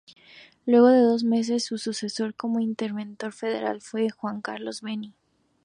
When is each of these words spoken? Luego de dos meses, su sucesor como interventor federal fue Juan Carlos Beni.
Luego 0.65 0.87
de 0.87 1.01
dos 1.01 1.23
meses, 1.23 1.63
su 1.63 1.77
sucesor 1.77 2.33
como 2.33 2.59
interventor 2.59 3.33
federal 3.33 3.81
fue 3.81 4.09
Juan 4.09 4.41
Carlos 4.41 4.81
Beni. 4.81 5.13